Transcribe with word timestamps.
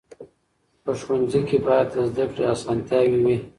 په 0.83 0.91
ښوونځي 1.01 1.41
کې 1.49 1.57
باید 1.65 1.87
د 1.91 1.95
زده 2.09 2.25
کړې 2.33 2.43
اسانتیاوې 2.53 3.19
وي. 3.25 3.37